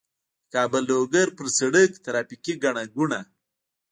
د 0.03 0.03
کابل- 0.53 0.87
لوګر 0.89 1.27
په 1.37 1.43
سړک 1.59 1.89
ترافیکي 2.05 2.53
ګڼه 2.63 2.83
ګوڼه 2.95 3.21